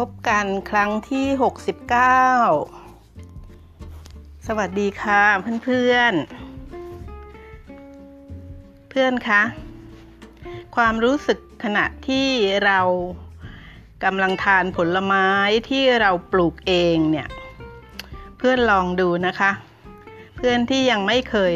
[0.00, 1.26] พบกันครั้งที่
[2.86, 5.22] 69 สวัสดีค่ะ
[5.64, 9.42] เพื่อนๆ เพื่อนคะ
[10.76, 12.28] ความรู้สึกขณะที่
[12.64, 12.80] เรา
[14.04, 15.28] กำลังทานผลไม้
[15.70, 17.28] ที่เราปลูกเองเนี่ย
[18.38, 19.50] เพื่อนลองดูนะคะ
[20.36, 21.52] เพื่อนที่ยังไม่เคย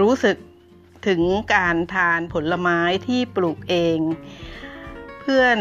[0.00, 0.36] รู้สึก
[1.06, 1.20] ถึง
[1.54, 3.98] การทานผลไม้ที่ปลูกเอง
[5.20, 5.58] เพื่อน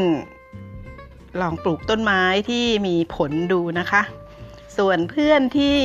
[1.41, 4.01] ลองปลูกต้นไม้ที่มีผลดูนะคะ
[4.77, 5.77] ส่วนเพื่อนที่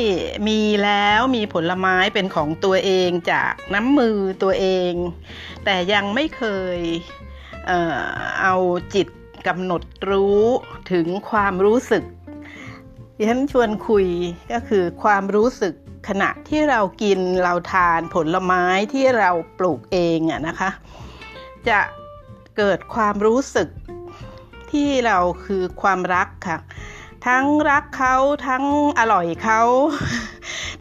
[0.49, 4.93] มีแล้วมีผลไม้เป็นของตัวเองจากน้ำมือตัวเอง
[5.65, 6.43] แต่ยังไม่เค
[6.77, 6.79] ย
[7.67, 8.03] เออ
[8.43, 8.57] เอา
[8.95, 9.09] จิต
[9.47, 10.43] กำหนดรู้
[10.93, 12.05] ถึงความรู้สึก
[13.17, 14.07] ดิฉันชวนคุย
[14.53, 15.75] ก็คือความรู้สึก
[16.09, 20.71] ขณะที่เรากินเราทานผลไม้ที่เราปลูกเองอะนะคะ
[21.69, 21.81] จะ
[22.57, 23.69] เกิดความรู้สึก
[24.73, 26.59] ที่เราคือความรักค่ะ
[27.27, 28.17] ทั้งรักเขา
[28.47, 28.65] ทั้ง
[28.99, 29.61] อร่อยเขา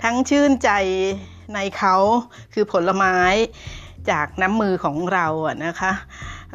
[0.03, 0.71] ทั้งชื่นใจ
[1.53, 1.95] ในเขา
[2.53, 3.17] คือผลไม้
[4.11, 5.91] จากน้ำมือของเราอะนะคะ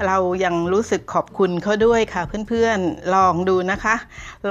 [0.07, 3.97] เรายังรู้สึกขอบคุณเขาด้วยค่ะเพื่อนๆลองดูนะคะ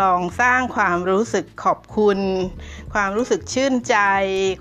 [0.01, 2.19] ลองสร้างความรู้สึกขอบคุณ
[2.93, 3.97] ความรู้สึกชื่นใจ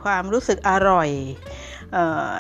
[0.05, 1.11] ความรู้สึกอร่อย
[1.97, 2.31] ออ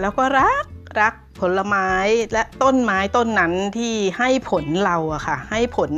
[0.00, 0.64] แล้วก็รัก
[1.00, 1.88] รัก ผลไม้
[2.32, 5.90] และต้นไม้ต้นนั้นที่ให้ผลเราอะค่ะ ให้ผล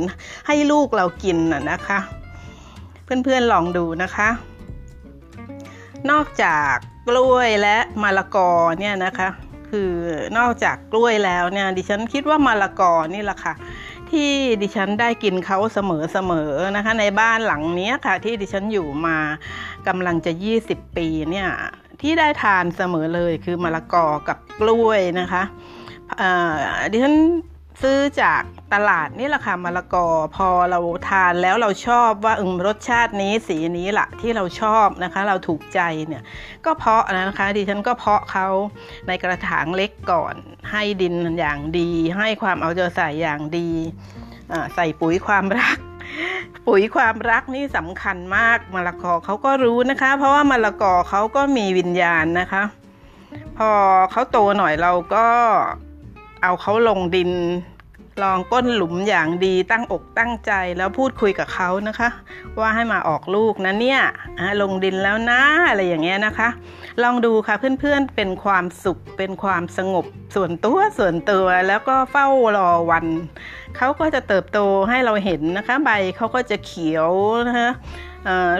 [0.47, 1.99] ให้ลูกเรากินอะนะคะ
[3.03, 4.29] เพื่อนๆลองดูนะคะ
[6.11, 6.73] นอกจาก
[7.07, 9.29] กล้วยและมะละกอเนี่ยนะคะ
[9.69, 9.91] คือ
[10.37, 13.53] นอกจากกล้วยแล้วเนี่ยดิฉันคิดว่ามะละกอนี่แหละค่ะ
[14.11, 15.79] ที่ดิฉันได้กินเขาเส
[16.31, 19.17] มอๆนะคะ ในบ้านหลังนี้ค่ะ ที่ดิฉันอยู่มา
[19.87, 20.31] กำลังจะ
[20.63, 21.49] 20 ปีเนี่ย
[22.03, 25.43] ที่ได้ทานเสมอเลยคือมะละกอกับกล้วยนะคะ
[26.91, 27.17] ดิฉัน
[27.81, 28.41] ซื้อจาก
[28.73, 30.79] ตลาดนี่แหละค่ะมะละกอพอเรา
[31.09, 36.23] ทานแล้วเราชอบว่าอืมรสชาตินี้สีนี้แหละที่เราชอบนะคะ เราถูกใจเนี่ย
[36.65, 38.47] ก็เพาะนะคะดิฉันก็เพาะเขา
[39.07, 40.35] ในกระถางเล็กก่อน
[40.71, 43.69] ให้ดินอย่างดี ให้ความเอาใจใส่อย่างดี
[44.75, 45.77] ใส่ปุ๋ยความรัก
[46.67, 52.63] ปุ๋ยความรักนี่สำคัญมากมะละกอเขาก็รู้นะคะ เพราะว่ามะละกอเขาก็มีวิญญาณนะคะ
[53.57, 53.69] พอ
[54.11, 55.27] เขาโตหน่อยเราก็
[56.43, 57.31] เอาเขาลงดิน
[58.21, 62.09] ลองก้นหลุมอย่างดีตั้งอกตั้งใจแล้วพูดคุยกับเขานะคะ
[62.59, 64.01] ว่าให้มาออกลูกนะเนี่ย
[64.61, 66.49] ลงดินแล้วนะอะไรอย่างเงี้ยนะคะ
[67.03, 73.05] ลองดูค่ะเพื่อนๆเป็นความสุขเป็นความสงบส่วนตัวส่วนตัวแล้วก็เฝ้ารอวัน
[73.77, 74.59] เขาก็จะเติบโต
[74.89, 77.09] ให้เราเห็นนะคะ ใบเขาก็จะเขียว
[77.47, 77.71] นะคะ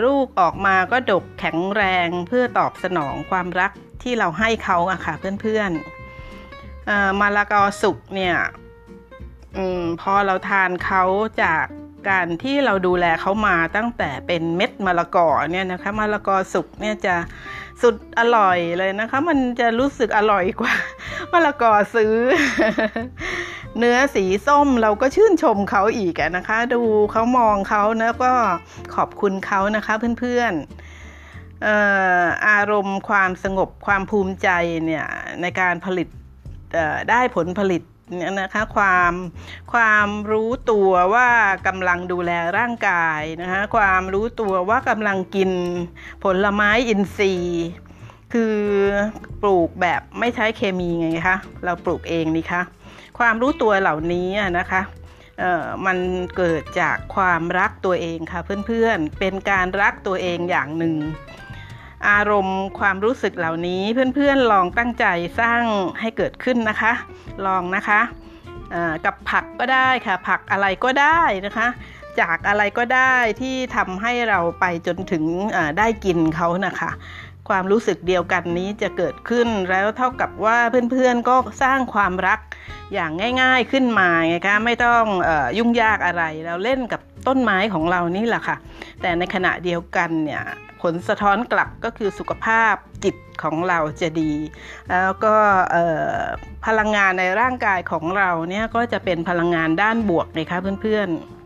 [0.06, 3.72] ลูกออกมาก็ดกแข็งแรงเพื่อตอบสนองความรัก
[4.03, 8.35] ที่เราให้เขาอะค่ะเพื่อนๆมาละกอสุกเนี่ย
[9.58, 9.59] อ
[10.02, 11.03] พอเราทานเขา
[11.44, 11.66] จาก
[12.09, 17.16] การที่เราดูแลเขามาตั้งแต่เป็นเม็ดมะละกอเนี่ยนะคะมะละกอสุกเนี่ยจะ
[17.81, 20.74] สุดอร่อยเลยนะคะ มันจะรู้สึกอร่อยกว่า
[21.34, 22.14] มะละกอซื้อ
[23.78, 26.81] เนื้อสีส้มเราก็ชื่นชมเขาอีกนะคะ ดู
[27.12, 28.31] เขามองเขาแล้วก็
[28.96, 34.50] ขอบคุณเขานะคะเพื่อนๆอารมณ์ความสงบความภูมิใจ
[34.85, 35.06] เนี่ย
[35.41, 36.08] ในการผลิต
[37.09, 39.14] ได้ผลผลิต เนี่ยนะคะความ
[39.74, 41.30] ความรู้ตัวว่า
[41.68, 45.52] กำลังดูแลร่างกายนะคะความรู้ตัวว่ากำลังกิน
[46.24, 47.66] ผลไม้อินทรีย์
[48.34, 48.58] คือ
[49.41, 52.62] ปลูกแบบไม่ใช้เคมีไงคะเราปลูกเองนี่คะ
[53.19, 54.28] ความรู้ตัวเหล่านี้
[54.58, 54.81] นะคะ
[55.85, 55.97] มัน
[56.38, 60.96] เกิดจากความรักตัวเองค่ะเพื่อนๆ เป็นการรักตัวเองอย่างหนึ่ง
[62.09, 63.84] อารมณ์ความรู้สึกเหล่านี้
[64.16, 65.06] เพื่อนๆลองตั้งใจ
[65.40, 65.64] สร้าง
[66.00, 66.94] ให้เกิดขึ้นนะคะ
[67.46, 68.02] ลองนะคะ
[69.06, 71.68] กับผักก็ได้ค่ะ ผักอะไรก็ได้นะคะ
[72.20, 75.23] จากอะไรก็ได้ที่ทำให้เราไปจนถึง
[75.79, 76.91] ได้กินเขานะคะ
[77.50, 80.58] ความรู้สึกเดียวกันนี้จะเกิดขึ้นแล้วเท่ากับว่า
[80.91, 82.40] เพื่อนๆก็สร้างความรัก
[82.94, 83.11] อย่าง
[83.41, 88.58] ง่าย ๆขึ้นมาไงคะไม่ต้องอยุ่งยากอะไรเราเล่นกับ ต้นไม้ของเรานี่แหละค่ะ
[89.02, 90.43] แต่ในขณะเดียวกันเนี่ย
[90.81, 94.34] ผลสะท้อนกลับก็คือสุขภาพจิตของเราจะดี
[94.90, 95.35] แล้วก็
[96.66, 101.43] พลังงานในร่างกายของเราเนี่ยก็จะเป็นพลังงานด้านบวกนะคะเพื่อนๆ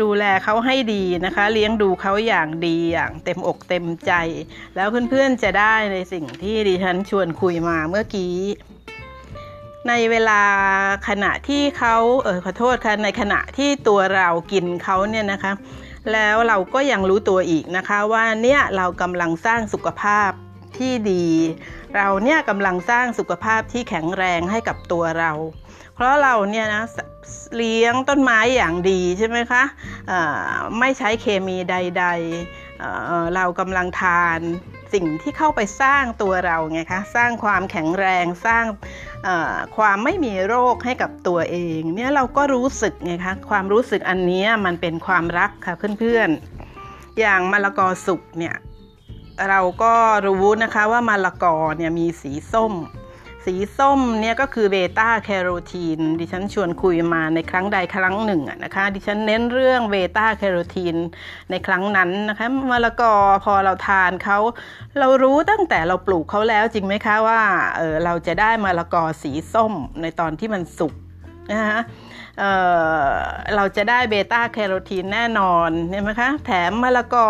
[0.00, 4.12] ดูแลเขาให้ดีนะคะ เลี้ยงดูเขาอย่างดีอย่างเต็มอกเต็มใจ
[4.76, 8.34] แล้วเพื่อนๆจะได้ในสิ่งที่ดิฉันชวนคุยมาเมื่อกี้
[9.88, 10.42] ในเวลา
[11.08, 15.52] ขณะที่เขาเออขอโทษค่ะในขณะที่ตัวเรากินเขาเนี่ยนะคะ
[16.12, 20.30] แล้วเราก็ยังรู้ตัวอีกนะคะว่าเนี่ยเรากำลังสร้างสุขภาพ
[20.78, 21.26] ที่ดี
[21.96, 25.32] เราเนี่ยกำลังสร้างสุขภาพที่แข็งแรงให้กับตัวเรา
[25.94, 26.84] เพราะเราเนี่ยนะ
[27.56, 30.20] เลี้ยงต้นไม้อย่างดีใช่ไหมคะะ
[30.78, 32.04] ไม่ใช้เคมีใด
[32.52, 34.40] ๆเรากำลังทาน
[34.92, 38.64] สิ่งที่เข้าไปสร้างตัวเราไงคะสร้างความแข็งแรงสร้าง
[39.76, 48.54] ความไม่มีโรคให้กับตัวเองเนี่ยเราก็รู้สึกไงคะความรู้สึกอันนี้มันเป็นความรักค่ะเพื่อนๆ อย่างมะละกอสุกเนี่ย
[49.48, 49.94] เราก็
[50.26, 52.72] รู้นะคะว่ามะละกอเนี่ยมีสีส้ม
[53.46, 60.96] สีส้มเนี่ยก็คือเบต้าแคโรทีนดิฉันชวนคุยมาในครั้งใดครั้งหนึ่งนะคะ ดิฉันเน้นเรื่องเบต้าแคโรทีน
[61.50, 63.14] ในครั้งนั้นนะคะมะละกอ
[63.44, 64.38] พอเราทานเขา
[64.98, 67.42] เรารู้ตั้งแต่เราปลูกเขาแล้วจริงไหมคะว่า
[67.76, 69.72] เออเราจะได้มะละกอสีส้ม
[70.02, 70.94] ในตอนที่มันสุก
[71.52, 71.80] นะคะ
[72.38, 77.28] เเราจะได้เบต้าแคโรทีนแน่นอนใช่ไหมคะแถมมะละกอ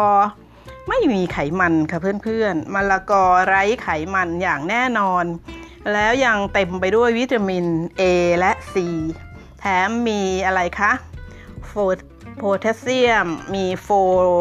[0.89, 5.27] ไม่มีไขมันค่ะเพื่อนๆมะละกอไร้ไขมันอย่างแน่นอน
[5.93, 7.67] แล้วยังเต็มไปด้วยวิตามิน
[8.01, 8.03] A
[8.39, 8.75] และ C
[9.59, 10.93] แถมมีอะไรคะ
[12.37, 13.89] โพแทสเซียม มีโฟ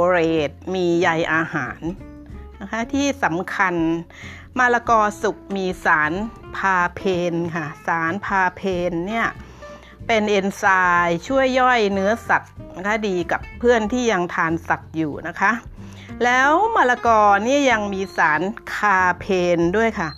[0.10, 0.18] เร
[0.50, 1.80] ต มีใยอาหาร
[2.62, 3.76] นะคะที่สำคัญ
[4.58, 6.12] มะละกอสุกมีสาร
[6.58, 7.02] พาเพ
[7.34, 9.28] นค่ะ สารพาเพนเนี่ย
[10.08, 10.64] เป็นเอนไซ
[11.04, 15.52] ม์ช่วยย่อยเนื้อสัตว์นะคะดีกับเพื่อนที่ยังทานสัตว์อยู่นะคะ
[16.24, 18.42] แล้วมะละกอนี่ยังมีสาร
[18.76, 19.26] คาเพ
[19.58, 20.10] นด้วยค่ะ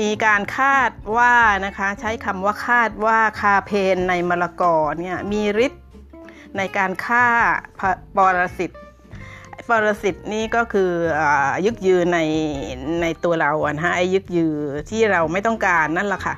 [0.00, 1.34] มีการคาดว่า
[1.66, 5.82] นะคะใช้คำว่าคาดว่าคาเพนในมะละกอเนี่ยมีฤทธิ์
[6.56, 7.26] ในการฆ่า
[8.16, 8.70] ปรสิต
[9.68, 10.90] ปรสิตนี่ก็คือ
[11.20, 11.22] อ
[11.66, 12.18] ยึกยือใน
[13.02, 14.54] ในตัวเราอะนะฮะไอ้ยึกยือ
[14.90, 16.34] ที่เราไม่ต้องการนั่นแหละค่ะ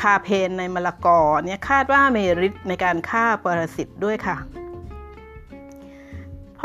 [0.00, 4.36] คาเพนในมะละกอเนี่ยคาดว่ามีฤทธิ์ในการฆ่าปรสิตด้วยค่ะ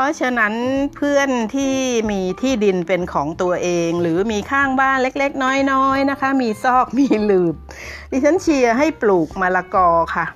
[0.00, 0.54] พราะฉะนั้น
[0.96, 1.74] เพื่อนที่
[2.10, 5.42] มีที่ดินเป็นของตัวเอง หรือมีข้างบ้านเล็กๆ
[5.72, 7.54] น้อยๆนะคะ มีซอกมีหลืบ
[8.10, 10.26] ดิฉันเชียร์ให้ปลูกมะละกอค่ะ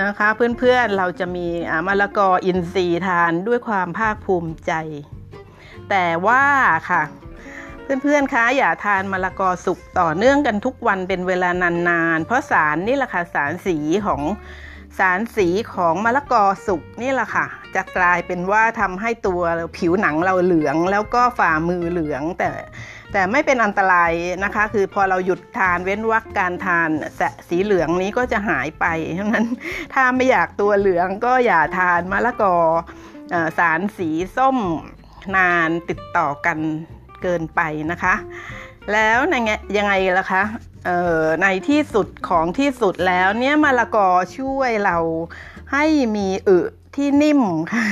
[0.00, 1.46] นะคะเพื่อนๆเราจะมี
[1.88, 4.72] มะละกออินทรีย์ทานด้วยความภาคภูมิใจ
[5.90, 6.44] แต่ว่า
[6.90, 7.02] ค่ะ
[8.02, 11.50] เพื่อนๆคะอย่าทานมะละกอสุกต่อเนื่องกันทุกวันเป็นเวลา
[11.88, 13.76] นานๆ เพราะสารนี่แหละค่ะสารสี
[14.06, 14.22] ของ
[14.98, 19.42] สารสีของมะละกอสุกนี่แหละค่ะ จะกลายเป็นว่าทำให้ตัว
[19.76, 22.50] ผิวหนังเราเหลืองแล้วก็ฝ่ามือเหลืองแต่
[23.12, 24.12] แต่ไม่เป็นอันตราย
[24.44, 26.90] นะคะ คือพอเราหยุดทานเว้นวักการทาน
[27.48, 29.46] สีเหลืองนี้ก็จะหายไปเพราะนั้น
[29.94, 32.56] ถ้าไม่อยากตัวเหลืองก็อย่าทานมะละกอ
[33.58, 34.58] สารสีส้ม
[35.36, 36.58] นานติดต่อกัน
[37.22, 38.14] เกินไปนะคะ
[38.92, 39.18] แล้ว
[39.76, 40.42] ยังไงล่ะคะ
[41.42, 44.08] ในที่สุดของที่สุดแล้วเนี่ยมะละกอ
[44.38, 44.98] ช่วยเรา
[45.72, 45.84] ให้
[46.16, 46.58] มีอึ
[46.96, 47.42] ที่นิ่ม
[47.72, 47.84] ค่ะ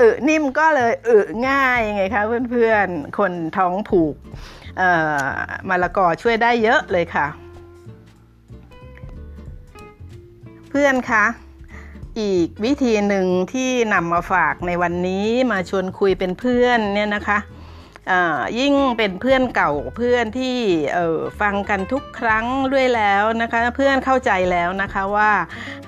[0.00, 4.14] อึนิ่มก็เลยอึง่ายไงคะเพื่อนๆ คนท้องผูก
[5.68, 7.26] มะละกอช่วยได้เยอะเลยค่ะ
[10.70, 11.24] เพื่อนคะ
[12.20, 17.38] อีกวิธีหนึ่งที่นำมาฝากในวันนี้มาชวนคุยเป็นเพื่อนเนี่ยนะคะ
[18.58, 20.56] ยิ่งเป็นเพื่อนเก่าเพื่อนที่
[21.40, 25.32] ฟังกันทุกครั้งด้วยแล้วนะคะ เพื่อนเข้าใจแล้วนะคะว่า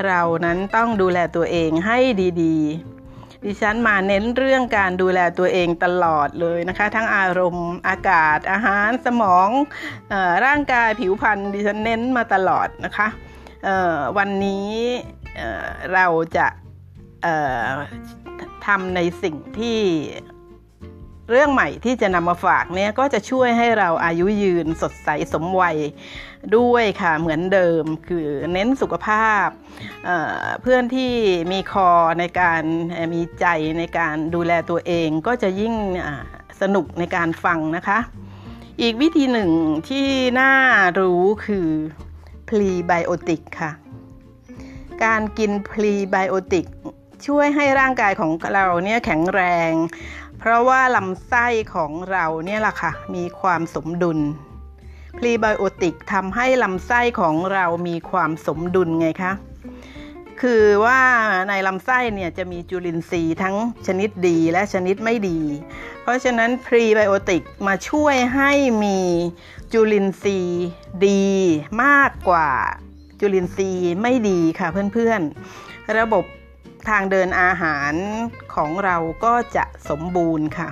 [0.06, 1.98] เรานั้นต้องดูแลตัวเองให้
[2.42, 9.48] ดีๆ ดิฉันมาเน้นเรื่องการดูแลตัวเองตลอดเลยนะคะ ทั้งอารมณ์อากาศอาหารสมอง
[10.12, 13.08] อร่างกายผิวพรรณดิฉันเน้นมาตลอดนะคะ
[14.18, 14.70] วันนี้
[15.94, 16.46] เราจะ
[18.66, 19.80] ทำในสิ่งที่
[21.30, 25.76] เรื่องใหม่ที่จะนำมาฝากเนี่ยก็จะช่วยให้เราอายุยืนสดใสสมวัย
[26.56, 29.46] ด้วยค่ะเหมือนเดิมคือเน้นสุขภาพ
[30.04, 31.12] เเพื่อนที่
[31.52, 32.62] มีคอในการ
[33.14, 33.46] มีใจ
[33.78, 35.74] ในการดูแลตัวเองก็จะยิ่ง
[36.60, 37.98] สนุกในการฟังนะคะ
[38.82, 39.50] อีกวิธีหนึ่ง
[39.88, 40.06] ที่
[40.40, 40.54] น่า
[41.00, 41.68] รู้คือ
[42.48, 43.72] พลีไบโอติกค่ะ
[45.04, 46.66] การกินพลีไบโอติก
[47.26, 49.72] ช่วยให้ร่างกายของเราเนี่ยแข็งแรง
[50.40, 54.18] เพราะว่าลำไส้ของเราเนี่ยแหละค่ะ มีความสมดุล
[55.18, 59.32] พรีไบโอติกทำให้ลำไส้ของเรามีความสมดุลไงคะ
[60.40, 61.02] คือว่า
[61.48, 63.56] ในลำไส้เนี่ยจะมีจุลินทรีย์ทั้ง
[63.86, 65.38] ชนิดดีและชนิดไม่ดี
[66.02, 68.52] เพราะฉะนั้นพรีไบโอติกมาช่วยให้
[68.84, 68.98] มี
[69.72, 70.66] จุลินทรีย์
[71.06, 71.26] ดี
[71.82, 72.50] มากกว่า
[73.20, 76.24] จุลินทรีย์ไม่ดีค่ะเพื่อนๆ ระบบ
[76.88, 77.92] ทางเดินอาหาร
[78.54, 80.68] ของเราก็จะสมบูรณ์ค่ะ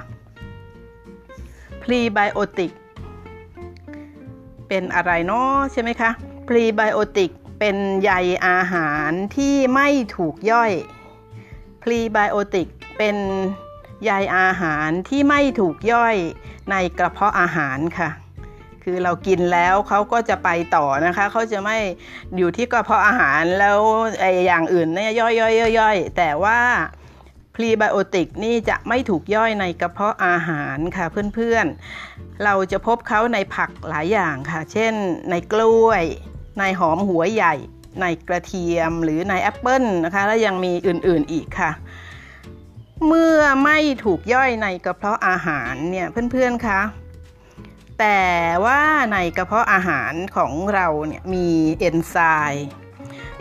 [1.82, 2.72] พรีไบโอติก
[4.68, 6.10] เป็นอะไรเนาะใช่ไหมคะ
[6.48, 8.12] พรีไบโอติกเป็นใย
[8.46, 10.72] อาหารที่ไม่ถูกย่อย
[11.82, 13.16] พรีไบโอติกเป็น
[14.04, 16.16] ใยอาหารที่ไม่ถูกย่อย
[16.70, 18.10] ในกระเพาะอาหารค่ะ
[18.90, 21.78] คือเรากินแล้วเขาก็จะไปต่อนะคะเขาจะไม่
[22.36, 23.80] อยู่ที่กระเพาะอาหารแล้ว
[24.20, 26.60] ไอ้อย่างอื่นเนี่ยย่อยย่อยย่อยแต่ว่า
[27.54, 34.94] พรีไบโอติกนี่จะไม่ถูกย่อยในกระเพาะอาหารค่ะเพื่อนๆ เราจะพบเขาในผักหลายอย่างค่ะ เช่น
[35.30, 36.04] ในกล้วย
[36.58, 37.54] ในหอมหัวใหญ่
[38.00, 41.70] ในกระเทียมหรือในแอปเปิลนะคะแล้วยังมีอื่นๆอีกค่ะ
[43.06, 46.80] เมื่อไม่ถูกย่อยในกระเพาะอาหารเนี่ยเพื่อนๆคะ
[47.98, 48.22] แต่
[48.64, 48.80] ว่า
[49.12, 51.48] ในกระเพาะอาหารของเราเนี่ยมี
[51.80, 52.16] เอนไซ
[52.50, 52.66] ม์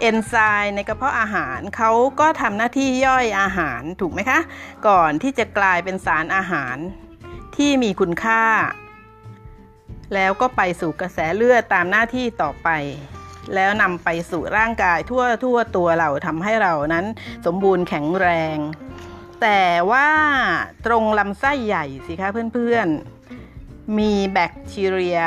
[0.02, 4.40] เอนไซม์ในกระเพาะอาหารเขาก็ทำหน้าที่ย่อยอาหารถูกไหมคะ
[4.88, 6.78] ก่อนที่จะกลายเป็นสารอาหาร
[7.56, 8.44] ที่มีคุณค่า
[10.14, 12.70] แล้วก็ไปสู่กระแสเลือดตามหน้าที่ต่อไป
[13.56, 17.06] แล้วนำไปสู่ร่างกายทั่วทั่วตัวเราทำให้เรานั้น
[17.46, 18.58] สมบูรณ์แข็งแรง
[19.42, 19.62] แต่
[19.92, 20.10] ว่า
[20.86, 23.17] ตรงลำไส้ใหญ่สิคะเพื่อนๆ
[24.00, 25.20] มีแบคทีเรีย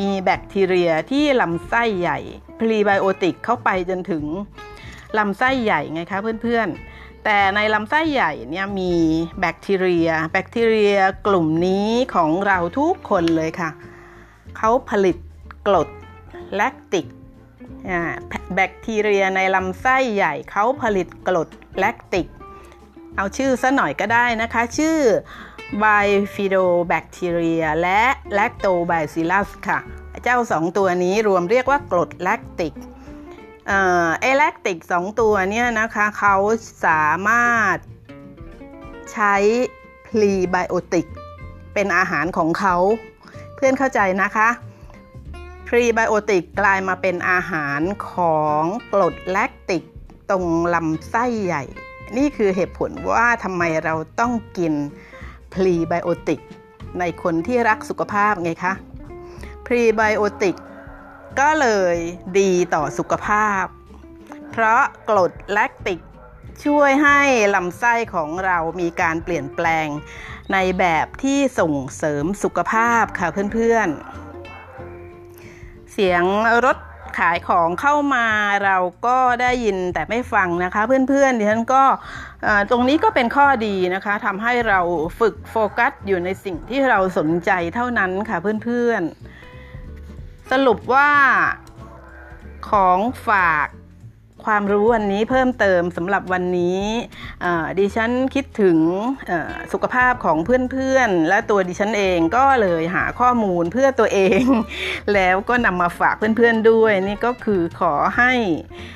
[0.00, 2.18] มีแบคทีเรียที่ลำไส้ใหญ่
[2.58, 4.24] พรีไบโอติกเข้าไปจนถึง
[5.18, 8.92] ลำไส้ใหญ่ไงคะเพื่อนๆ แต่ในลำไส้ใหญ่เนี่ยมี
[9.40, 13.70] แบคทีเรีย แบคทีเรียกลุ่มนี้ของเราทุกคนเลยค่ะ
[14.56, 15.16] เขาผลิต
[15.66, 15.88] กรด
[16.56, 17.06] แลคติก
[18.54, 22.26] แบคทีเรียในลำไส้ใหญ่เขาผลิตกรดแลคติก
[23.16, 24.98] เอาชื่อซะหน่อยก็ได้นะคะ ชื่อ
[25.82, 28.02] Bifidobacteria และ
[28.38, 29.78] Lactobacillus ค่ะ
[30.22, 32.74] เจ้าสองตัวนี้รวมเรียกว่ากรดแลคติก
[34.20, 36.36] ไอแลคติกสองตัวเนี่ยนะคะเขา
[36.84, 37.76] สามารถ
[39.12, 39.34] ใช้
[40.06, 41.06] พลีไบโอติก
[41.74, 42.76] เป็นอาหารของเขา
[43.54, 44.48] เพื่อนเข้าใจนะคะ
[45.68, 48.62] พรีไบโอติกกลายมาเป็นอาหารของ
[48.92, 49.82] กรดแลคติก
[50.30, 51.64] ตรงลำไส้ใหญ่
[52.16, 54.74] นี่คือเหตุผลว่าทำไมเราต้องกิน
[55.54, 56.40] พรีไบโอติก
[56.98, 58.72] ในคนที่รักสุขภาพไงคะ
[59.66, 60.56] พรีไบโอติก
[61.40, 61.96] ก็เลย
[62.38, 63.64] ดีต่อสุขภาพ
[64.50, 66.00] เพราะกรดแลคติก
[66.64, 67.20] ช่วยให้
[67.54, 69.86] ลำไส้ของเรามีการเปลี่ยนแปลง
[70.52, 76.22] ในแบบที่ส่งเสริมสุขภาพค่ะเพื่อนๆ เสียง
[76.64, 76.78] รถ
[77.18, 78.26] ขายของเข้ามา
[78.64, 81.84] เราก็ได้ยินแต่ไม่ฟังนะคะ เพื่อนๆดิฉันก็
[82.70, 84.80] ตรงนี้ก็เป็นข้อดีนะคะทำให้เรา
[85.20, 91.10] ฝึกโฟกัสอยู่ในสิ่งที่เราสนใจเท่านั้นค่ะเพื่อนๆ สรุปว่า
[92.70, 93.68] ของฝาก
[94.46, 96.82] ความรู้วันนี้เพิ่มเติมสำหรับวันนี้
[97.78, 98.78] ดิฉันคิดถึง
[99.72, 100.36] สุขภาพของ
[100.70, 104.44] เพื่อนๆ และตัวดิฉันเองก็เลยหาข้อมูลเพื่อตัวเอง
[105.14, 108.32] แล้วก็นำมาฝากเพื่อนๆด้วย นี่ก็คือขอให้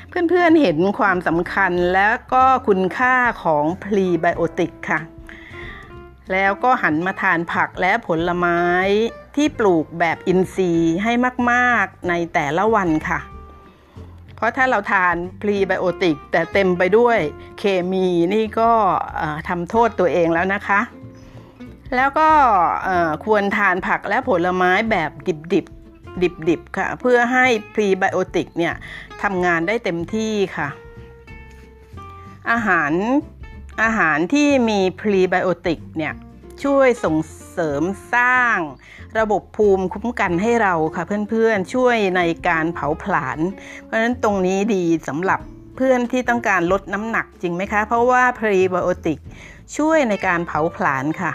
[0.09, 5.01] เพื่อนๆเห็นความสำคัญและก็คุณค่าของพรีไบโอติกค่ะ
[6.31, 8.61] แล้วก็หันมาทานผักและผลไม้
[9.35, 11.11] ที่ปลูกแบบอินทรีย์ให้
[11.51, 13.19] มาก ๆ ในแต่ละวันค่ะ
[14.39, 17.17] เพราะถ้าเราทานพรีไบโอติก แต่เต็มไปด้วย
[17.59, 18.71] เคมีนี่ก็
[19.49, 20.79] ทำโทษตัวเองแล้วนะคะ
[21.95, 22.29] แล้วก็
[23.25, 28.73] ควรทานผักและผลไม้แบบดิบๆ ดิบๆ ค่ะ เพื่อให้พรีไบโอติกเนี่ย
[29.21, 30.69] ทำงานได้เต็มที่ค่ะ
[32.51, 32.91] อาหาร
[33.83, 36.13] อาหารที่มีพรีไบโอติกเนี่ย
[36.63, 37.17] ช่วยส่ง
[37.51, 38.57] เสริมสร้าง
[39.19, 43.39] ระบบภูมิคุ้มกันให้เราค่ะเพื่อนๆ ช่วยในการเผาผลาญ
[43.83, 45.39] เพราะฉะนั้นตรงนี้ดีสำหรับ
[45.75, 49.19] เพื่อนที่ต้องการลดน้ำหนักจริงไหมคะ เพราะว่าพรีไบโอติก
[49.77, 51.31] ช่วยในการเผาผลาญค่ะ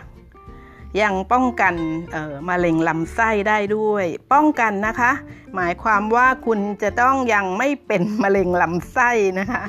[1.03, 1.75] ยังป้องกัน
[2.49, 5.13] มะเร็งลำไส้ได้ด้วย ป้องกันนะคะ
[5.55, 9.63] หมายความว่าคุณจะต้องยังไม่เป็นมะเร็งลำไส้นะคะ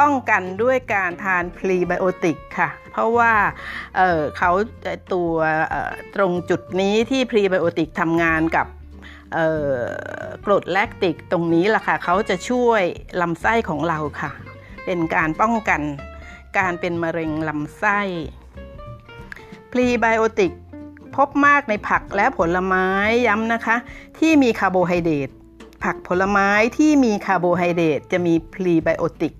[0.00, 3.32] ป้องกันด้วยการทานพรีไบโอติกค่ะ เพราะว่า
[3.96, 4.50] เขา
[5.12, 5.32] ตัว
[6.16, 8.66] ตรงจุดนี้ที่พรีไบโอติกทำงานกับ
[10.44, 12.82] กรดแลคติกตรงนี้ล่ะค่ะเขาจะช่วย
[13.20, 14.30] ลำไส้ของเราค่ะ
[14.84, 15.80] เป็นการป้องกัน
[16.58, 18.00] การเป็นมะเร็งลำไส้
[19.72, 20.52] พรีไบโอติก
[21.16, 22.86] พบมากในผักและผลไม้
[23.26, 23.76] ย้ำนะคะ
[24.18, 25.30] ที่มีคาร์โบไฮเดรต
[25.84, 29.34] ผักผลไม้ที่มีคาร์โบไฮเดรตจะมีพรีไบโอติก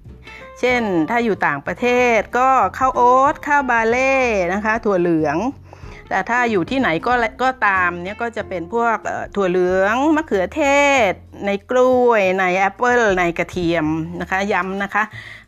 [0.60, 1.86] เช่นถ้าอยู่ต่างประเท
[2.16, 2.48] ศก็
[2.78, 4.14] ข้าวโอ๊ตข้าวบาเล่
[4.54, 5.38] นะคะถั่วเหลือง
[6.10, 7.12] แต่ถ้าอยู่ที่ไหนก็
[7.42, 8.96] ก็ตามเนี่ยก็จะเป็นพวก
[9.36, 10.62] ถั่วเหลืองมะเขือเท
[11.10, 11.12] ศ
[11.46, 13.86] ในกล้วยในแอปเปิลในกระเทียม
[14.20, 15.04] นะคะย้ำนะคะ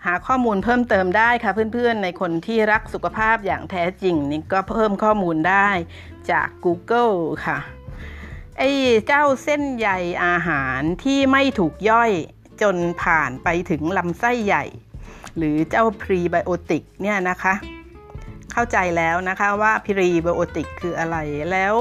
[0.07, 5.69] หาข้อมูลเพิ่มเติมได้ค่ะเพื่อนๆ ในคนที่รักสุขภาพอย่างแท้จริงนี่ก็เพิ่มข้อมูลได้
[6.31, 7.59] จาก Google ค่ะ
[8.59, 8.71] ไอ้
[9.07, 9.89] เจ้าเส้นใย
[10.25, 12.11] อาหารที่ไม่ถูกย่อย
[12.63, 14.65] จนผ่านไปถึงลำไส้ใหญ่
[15.41, 17.55] หรือเจ้าพรีไบโอติกเนี่ยนะคะ
[18.53, 21.17] เข้าใจแล้วนะคะว่าพรีไบโอติกคืออะไร
[21.53, 21.75] แล้ว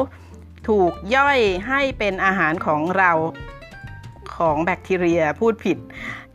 [0.69, 3.11] ถูกย่อยให้เป็นอาหารของเรา
[4.35, 5.77] ของแบคทีเรียพูดผิด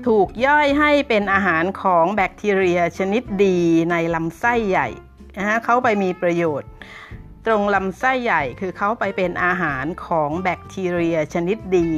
[0.07, 3.59] ถูกย่อยให้เป็นอาหารของแบคทีเรียชนิดดี
[3.91, 4.89] ในลำไส้ใหญ่
[5.39, 6.71] นะฮะเขาไปมีประโยชน์
[7.47, 11.91] ตรงลำไส้ใหญ่คือเขาไปเป็นอาหารของแบคทีเรียชนิดดี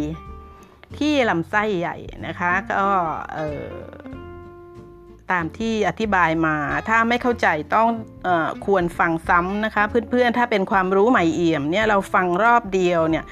[0.99, 2.85] ที่ลำไส้ใหญ่นะคะก็
[3.35, 3.67] เออ
[5.33, 6.57] ตามที่อธิบายมา
[6.89, 7.89] ถ้าไม่เข้าใจต้อง
[8.27, 8.29] อ
[8.67, 13.25] ควรฟังซ้ำนะคะ เพื่อนๆ ถ้าเป็นความรู้ใหม่เอี่ยมเนี่ยเราฟังรอบเดียวเนี่ย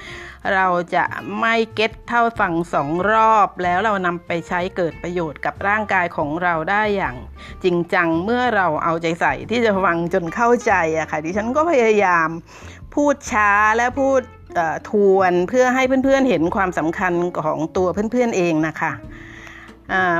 [0.55, 1.05] เราจะ
[1.39, 7.15] ไม่เก็ตเท่าฟังสองรอบแล้วเรานำไปใช้เกิดประโยชน์กับร่างกายของเราได้อย่าง
[7.63, 12.29] จริงจังเมื่อเราเอาใจใส่ที่จะฟังจนเข้าใจอะค่ะดิฉันก็พยายาม
[12.95, 14.21] พูดช้าและพูด
[14.89, 17.13] ทวนเพื่อให้เพื่อนๆเห็นความสำคัญ
[17.45, 18.91] ของตัวเพื่อนๆเองนะคะ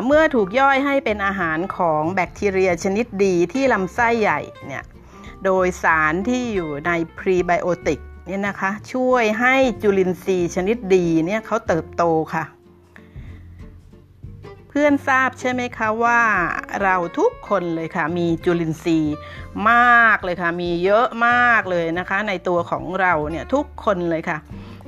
[0.05, 4.83] เมื่อถูกย่อยให้เป็นอาหารของแบคทีเรียชนิดดีที่ลำไส้ใหญ่เนี่ย
[5.45, 12.03] โดยสารที่อยู่ในพรีไบโอติกเนี่ยนะคะช่วยให้จุลินทรีย์ชนิดดีเนี่ยเขาเติบโต
[12.33, 12.45] ค่ะ
[14.69, 16.21] เพื่อนทราบใช่ไหมคะว่า
[16.81, 19.15] เราทุกคนเลยค่ะ มีจุลินทรีย์
[19.71, 24.37] มากเลยค่ะ มีเยอะมากเลยนะคะ ในตัวของเราเนี่ยทุกคนเลยค่ะ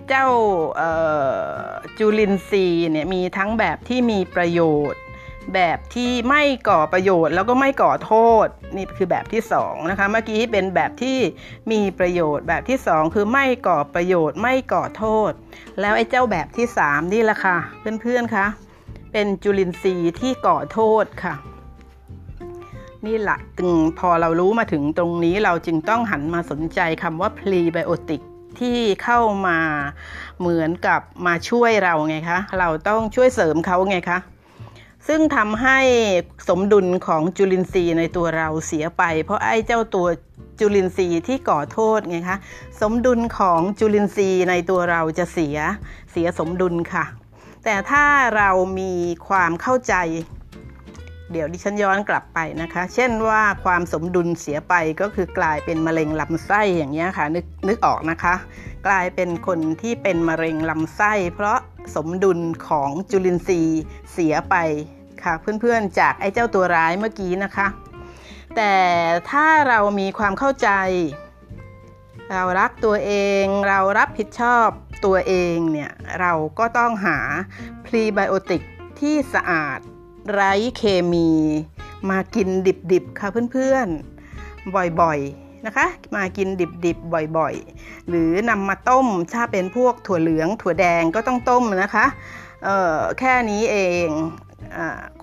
[0.09, 0.27] เจ้า
[1.97, 4.61] จุลินทรีย์เนี่ยมีทั้งแบบที่มีประโย
[4.91, 5.01] ชน์
[5.55, 8.13] แบบที่ไม่ก่อประโยชน์ แล้วก็ไม่ก่อโท
[8.45, 11.17] ษ นี่คือแบบที่2นะคะเมื่อกี้เป็นแบบที่
[11.71, 15.31] มีประโยชน์ แบบที่ 2 คือไม่ก่อประโยชน์ไม่ก่อโทษ
[15.79, 17.57] แล้วไอ้เจ้าแบบที่ 3 นี่แหละค่ะ
[18.01, 18.45] เพื่อนๆคะ
[19.11, 21.35] เป็นจุลินทรีย์ที่ก่อโทษค่ะ
[23.05, 28.23] นี่แหละตึงพอเรารู้มาถึงตรงนี้เราจึงต้องหันมาสนใจคำว่าพรีไบโอติก
[28.61, 29.59] ที่เข้ามา
[30.39, 34.19] เหมือนกับมาช่วยเราไงคะ เราต้องช่วยเสริมเขาไงคะ
[35.07, 35.79] ซึ่งทำให้
[36.49, 40.07] สมดุลของจุลินทรีย์ในตัวเราเสียไป เพราะไอ้เจ้าตัว
[40.59, 42.37] จุลินทรีย์ที่ก่อโทษไงคะ
[42.81, 45.57] สมดุลของจุลินทรีย์ในตัวเราจะเสีย
[46.11, 47.05] เสียสมดุลค่ะ
[47.63, 48.05] แต่ถ้า
[48.37, 48.93] เรามี
[49.27, 49.93] ความเข้าใจ
[51.31, 58.35] เดี๋ยวดิฉันย้อนกลับไปนะคะ เช่นว่าความสมดุลเสียไปก็คือกลายเป็นมะเร็งลำไส้อย่างนี้ค่ะนึกนึกออกนะคะ
[58.87, 61.57] กลายเป็นคนที่เป็นมะเร็งลำไส้ เพราะ
[61.95, 64.55] สมดุลของจุลินทรีย์เสียไป
[65.23, 67.67] ค่ะเพื่อนๆจากไอ้เจ้าตัวร้ายเมื่อกี้นะคะ
[68.55, 68.73] แต่
[69.29, 70.69] ถ้าเรามีความเข้าใจ
[72.31, 73.11] เรารักตัวเอ
[73.43, 74.67] งเรารับผิดชอบ
[75.05, 77.17] ตัวเองเนี่ยเราก็ต้องหา
[77.85, 78.61] พรีไบโอติก
[78.99, 79.79] ที่สะอาด
[80.31, 81.29] ไร้เคมี
[82.09, 82.49] มากิน
[82.91, 86.47] ดิบๆค่ะเพื่อนๆ บ่อยๆนะคะ มากิน
[86.85, 92.05] ดิบๆบ่อยๆ หรือนำมาต้มถ้าเป็นพวกถั่วเหลืองถั่วแดงก็ต้องต้มนะคะ
[92.63, 94.07] เออแค่นี้เอง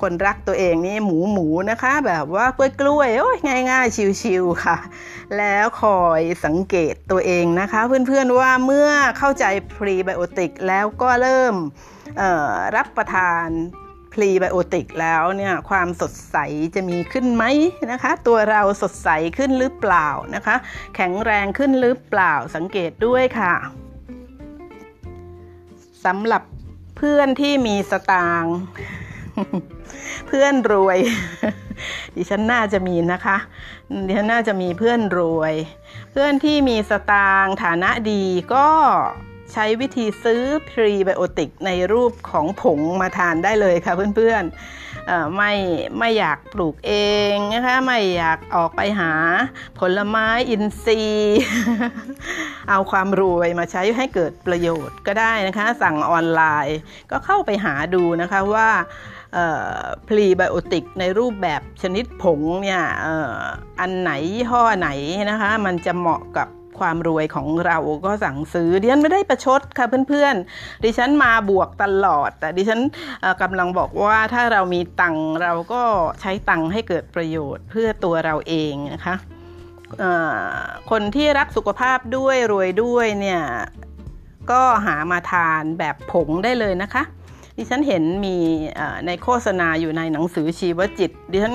[0.00, 3.38] คนรักตัวเองนี่หมูหมูนะคะ แบบว่ากล้วยกล้วยโอ้ย
[3.70, 4.78] ง่ายๆ ชิวๆค่ะ
[5.38, 11.54] แล้วคอยสังเกตตัวเองนะคะ เพื่อนๆว่าเมื่อเข้าใจพรีไบโอติกแล้วก็เริ่ม
[12.76, 13.48] รับประทาน
[14.14, 16.37] พรีไบโอติกแล้วเนี่ยความสดใส
[16.74, 17.44] จะมีขึ้นไหม
[17.92, 20.57] นะคะ ตัวเราสดใสขึ้นหรือเปล่านะคะ
[20.96, 23.55] แข็งแรงขึ้นหรือเปล่าสังเกตด้วยค่ะ
[26.05, 26.42] สำหรับ
[26.96, 28.57] เพื่อนที่มีสตางค์
[30.29, 30.98] เพื่อนรวย
[32.14, 33.37] ดิฉันน่าจะมีนะคะ
[34.07, 35.55] ดิฉันน่าจะมีเพื่อนรวย
[36.12, 38.24] เพื่อนที่มีสตางฐานะดี
[38.55, 38.68] ก็
[39.52, 45.52] ใช้วิธีซื้อพรีไบโอติกในรูปของผงมาทานได้เลยค่ะเพื่อนๆไม่
[45.98, 46.92] ไม่อยากปลูกเอ
[47.35, 49.12] งนะคะไม่อยากออกไปหา
[49.80, 51.40] ผลไม้อินทรีย์
[52.70, 56.78] เอาความรวยมาใช้ให้เกิดประโยชน์ก็ได้นะคะ สั่งออนไลน์
[57.11, 58.68] ก็เข้าไปหาดูนะคะว่า
[60.09, 62.83] พรีไบโอติกในรูปแบบชนิดผงเนี่ย
[63.80, 64.88] อันไหนยี่ห้อไหน
[65.30, 72.80] นะคะ มันจะเหมาะกับ ความรวยของเราก็สั่งซื้อดิฉันไม่ได้ประชดค่ะเพื่อนๆดิฉันมาบวกตลอด แต่ดิฉัน
[73.42, 75.82] กำลังบอกว่าถ้าเรามีตังเราก็
[76.20, 79.16] ใช้ตังให้เกิดประโยชน์เพื่อตัวเราเองนะคะ
[80.90, 83.42] คนที่รักสุขภาพด้วยรวยด้วยเนี่ย
[84.50, 87.02] ก็หามาทานแบบผงได้เลยนะคะ
[87.56, 88.36] ดิฉันเห็นมี
[89.06, 91.54] ในโฆษณาอยู่ในหนังสือชีวจิต ดิฉัน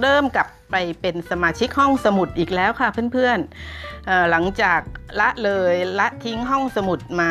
[0.00, 4.80] เริ่มกลับไปเป็นสมาชิกห้องสมุดอีกแล้วค่ะเพื่อนๆหลังจาก
[5.20, 7.30] ละเลยละทิ้งห้องสมุดมา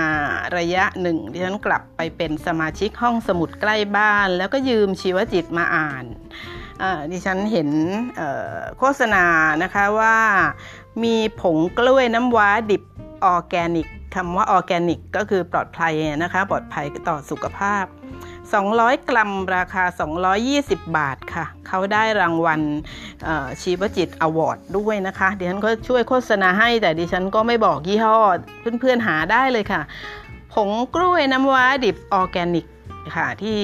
[0.58, 6.06] ระยะหนึ่งดิฉันกลับไปเป็นสมาชิกห้องสมุดใกล้บ้าน แล้วก็ยืมชีวจิตมาอ่าน
[7.12, 7.70] ดิฉันเห็น
[8.78, 9.26] โฆษณา
[9.64, 10.18] นะคะว่า
[11.04, 12.84] มีผงกล้วยน้ำว้าดิบ
[13.24, 15.94] ออร์แกนิก คำว่าออร์แกนิกก็คือปลอดภัย
[16.24, 17.86] นะคะปลอดภัยต่อสุขภาพ
[18.48, 19.84] 200 กรัมราคา
[20.40, 22.62] 220 บาทค่ะ เขาได้รางวัล
[23.62, 28.18] ชีวจิต award ด้วยนะคะ ดิฉันก็ช่วยโฆษณาให้แต่ดิฉันก็ไม่บอกยี่ห้อ
[28.80, 29.82] เพื่อนๆหาได้เลยค่ะ
[30.54, 32.66] ผงกล้วยน้ำว้าดิบออร์แกนิก
[33.16, 33.60] ค่ะที่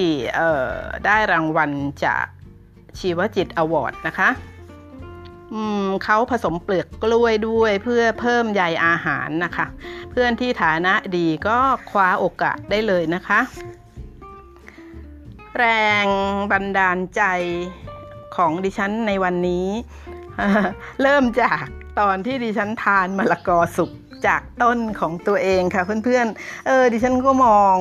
[1.06, 1.72] ได้รางวัล
[2.06, 2.26] จาก
[3.00, 4.30] ชีวจิตอวอร์ดนะคะ
[6.04, 9.66] เขาผสมเปลือกกล้วยด้วยเพื่อเพิ่มใยอาหารนะคะ
[10.12, 11.58] เพื่อนที่ฐานะดีก็
[11.90, 13.40] คว้าโอกาสได้เลยนะคะ
[15.58, 15.66] แร
[16.04, 16.06] ง
[16.52, 17.24] บันดาลใจ
[18.36, 19.68] ของดิฉันในวันนี้
[21.02, 21.66] เริ่มจาก
[22.00, 23.92] ตอนที่ดิฉันทานมะละกอสุก
[24.28, 27.76] จากต้นของตัวเองค่ะเพื่อนๆ เออดิฉันก็มอง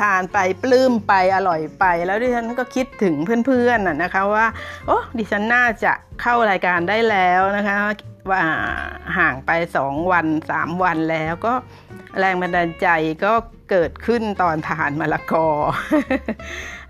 [0.00, 3.14] ทานไปปลื้มไปอร่อยไป แล้วดิฉันก็คิดถึง
[3.46, 4.46] เพื่อนๆน่ะนะคะว่า
[4.86, 7.76] โอ้ดิฉันน่าจะเข้ารายการได้แล้วนะคะ
[8.30, 8.42] ว่า
[9.18, 11.54] ห่างไปสองวันสามวันแล้วก็
[12.18, 12.88] แรงบันดาลใจ
[13.24, 13.32] ก็
[13.70, 15.46] เกิดขึ้นตอนทานมะละกอ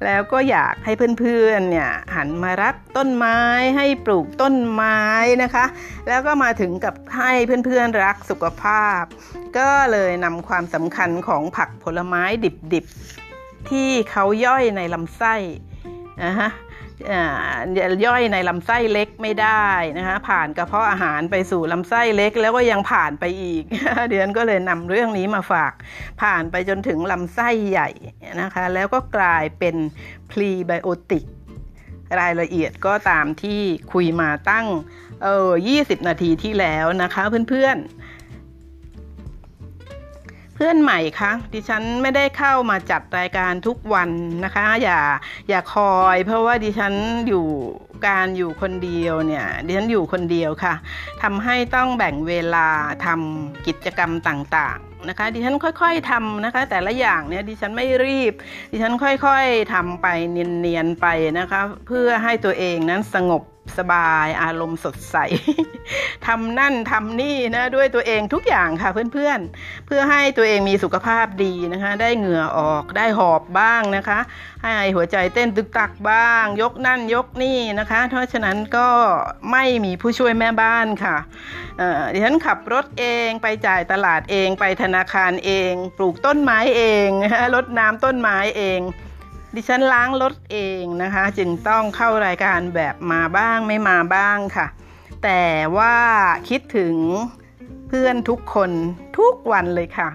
[0.04, 3.38] แล้วก็อยากให้เพื่อนๆเนี่ยหันมารักต้นไม้
[3.76, 5.00] ให้ปลูกต้นไม้
[5.42, 5.64] นะคะ
[6.09, 7.32] แล้วก็มาถึงกับให้
[7.64, 9.02] เพื่อนๆรักสุขภาพ
[9.59, 12.22] ก็เลยนำความสำคัญของผักผลไม้
[12.74, 15.35] ดิบๆ ที่เขาย่อยในลำไส้
[16.24, 16.50] นะฮะ
[18.06, 19.66] ย่อยในลำไส้เล็กไม่ได้
[19.98, 23.64] นะคะผ่านกระเพาะอาหารไปสู่ลำไส้เล็กแล้วก็ยังผ่านไปอีก
[24.11, 25.72] เดือนก็เลยนำเรื่องนี้มาฝาก
[26.22, 27.88] ผ่านไปจนถึงลำไส้ใหญ่
[28.40, 29.76] นะคะ แล้วก็กลายเป็น
[30.30, 31.24] พรีไบโอติก
[32.20, 33.61] รายละเอียดก็ตามที่
[33.92, 34.66] คุยมาตั้ง
[35.22, 38.05] เออ20 นาทีที่แล้วนะคะเพื่อนๆ
[40.58, 44.10] เพื่อนใหม่คะดิฉันไม่ได้เข้ามาจัดรายการทุกวัน
[44.44, 45.00] นะคะ อย่า
[45.48, 46.94] อย่าคอย เพราะว่าดิฉัน
[47.28, 47.46] อยู่
[48.08, 50.74] การอยู่คนเดียวเนี่ยดิฉันอยู่คนเดียวค่ะ
[51.22, 52.68] ทำให้ต้องแบ่งเวลา
[53.06, 58.32] ทำกิจกรรมต่างๆนะคะ ดิฉันค่อยๆทำนะคะ แต่ละอย่างเนี่ยดิฉันไม่รีบ
[58.70, 61.06] ดิฉันค่อยๆทำไปเนียนๆไป
[61.38, 63.42] นะคะ เพื่อให้ตัวเองนั้นสงบ
[63.79, 65.16] สบายอารมณ์สดใส
[66.26, 74.18] ทำนั่นทำนี่นะด้วยตัวเองทุกอย่างค่ะเพื่อนๆ เพื่อให้ตัวเองมีสุขภาพดีนะคะ ได้เหงื่อออกได้หอบบ้างนะคะ
[74.62, 78.88] ให้หัวใจเต้นตึกตักบ้าง ยกนั่นยกนี่นะคะ เพราะฉะนั้นก็
[79.52, 81.16] ไม่มีผู้ช่วยแม่บ้านค่ะ
[82.12, 87.09] ดิฉันขับรถเองไปจ่ายตลาดเองไปธนาคารเอง ปลูกต้นไม้เอง
[87.55, 88.81] รดน้ำต้นไม้เอง
[89.58, 94.66] ดิฉันล้างรถเองนะคะ จึงต้องเข้ารายการแบบมาบ้างไม่มาบ้างค่ะ
[95.24, 95.42] แต่
[95.76, 95.96] ว่า
[96.48, 96.96] คิดถึง
[97.88, 98.70] เพื่อนทุกคน
[99.18, 100.10] ทุกวันเลยค่ะ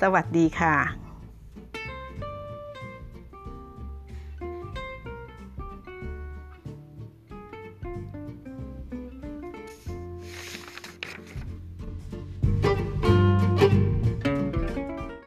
[0.00, 1.01] สวัสดีค่ะ